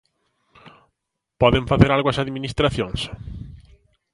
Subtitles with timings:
[1.41, 2.99] Poden facer algo as administracións?